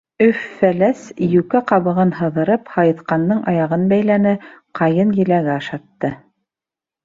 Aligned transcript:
Өф-Фәләс, 0.27 1.03
йүкә 1.25 1.61
ҡабығын 1.73 2.15
һыҙырып, 2.21 2.73
һайыҫҡандың 2.79 3.45
аяғын 3.53 3.87
бәйләне, 3.95 4.35
ҡайын 4.83 5.15
еләге 5.23 5.57
ашатты. 5.61 6.15